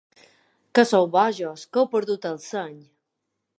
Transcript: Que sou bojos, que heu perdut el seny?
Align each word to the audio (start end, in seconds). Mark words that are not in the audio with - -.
Que 0.73 0.83
sou 0.91 1.05
bojos, 1.17 1.65
que 1.71 1.81
heu 1.81 1.87
perdut 1.93 2.27
el 2.33 2.43
seny? 2.49 2.75